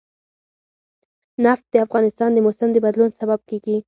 [1.45, 3.75] نفت د افغانستان د موسم د بدلون سبب کېږي.